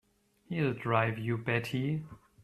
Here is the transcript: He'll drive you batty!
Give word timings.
He'll 0.49 0.73
drive 0.73 1.19
you 1.19 1.37
batty! 1.37 2.01